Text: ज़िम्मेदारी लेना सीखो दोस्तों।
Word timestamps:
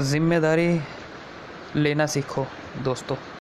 ज़िम्मेदारी 0.00 0.80
लेना 1.76 2.06
सीखो 2.06 2.46
दोस्तों। 2.84 3.16